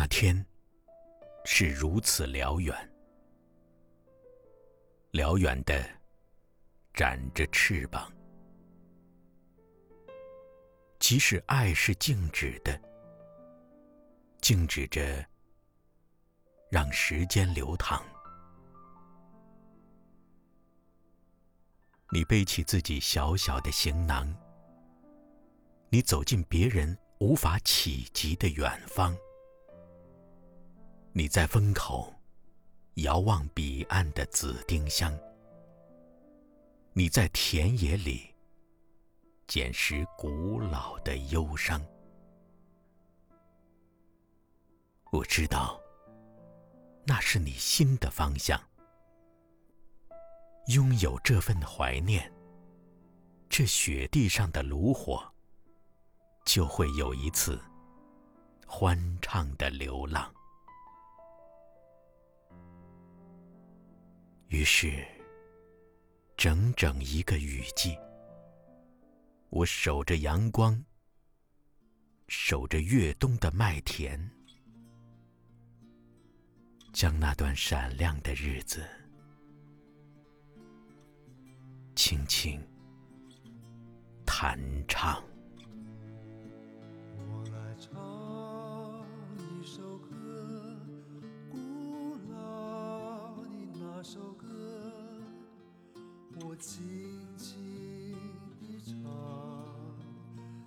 [0.00, 0.46] 那天
[1.44, 2.74] 是如此辽远，
[5.10, 5.86] 辽远的
[6.94, 8.10] 展着翅膀。
[11.00, 12.80] 即使爱是静止的，
[14.40, 15.22] 静止着，
[16.70, 18.02] 让时间流淌。
[22.10, 24.34] 你背起自己小小的行囊，
[25.90, 29.14] 你走进别人无法企及的远方。
[31.12, 32.14] 你在风口
[32.94, 35.12] 遥望彼岸的紫丁香，
[36.92, 38.32] 你在田野里
[39.48, 41.84] 捡拾古老的忧伤。
[45.10, 45.80] 我知道，
[47.04, 48.60] 那是你心的方向。
[50.68, 52.32] 拥有这份怀念，
[53.48, 55.20] 这雪地上的炉火，
[56.44, 57.60] 就会有一次
[58.64, 60.32] 欢畅的流浪。
[64.50, 65.06] 于是，
[66.36, 67.96] 整整一个雨季，
[69.48, 70.84] 我守着阳光，
[72.26, 74.28] 守着越冬的麦田，
[76.92, 78.84] 将那段闪亮的日子，
[81.94, 82.60] 轻轻
[84.26, 85.29] 弹唱。
[96.60, 97.56] 轻轻
[98.60, 98.92] 地唱，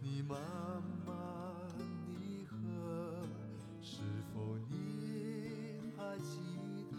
[0.00, 0.40] 你慢
[1.06, 1.14] 慢
[2.16, 2.56] 地和，
[3.82, 4.00] 是
[4.32, 6.38] 否你还记
[6.90, 6.96] 得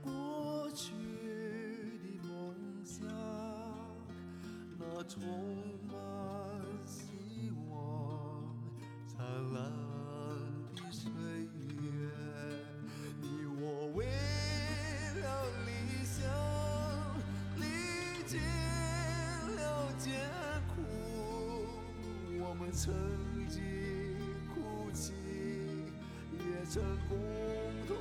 [0.00, 0.92] 过去
[2.02, 3.06] 的梦想？
[4.78, 5.22] 那重
[22.84, 22.92] 曾
[23.48, 23.62] 经
[24.52, 25.12] 哭泣，
[26.36, 27.16] 也曾共
[27.86, 27.96] 同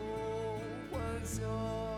[0.92, 1.91] 欢笑。